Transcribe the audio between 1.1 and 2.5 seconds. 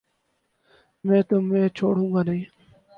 تمہیں چھوڑوں گانہیں